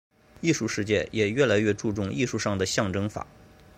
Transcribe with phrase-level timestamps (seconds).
[0.39, 3.27] 艺术世界也越来越注重艺术上的象征法。